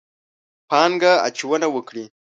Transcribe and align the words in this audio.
پانګه 0.69 1.13
اچونه 1.27 1.67
وکړي. 1.71 2.05